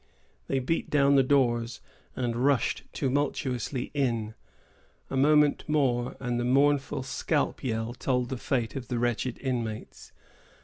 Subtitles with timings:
[0.47, 1.79] They beat down the doors,
[2.15, 4.33] and rushed tumultuously in.
[5.11, 10.11] A moment more, and the mournful scalp yell told the fate of the wretched inmates.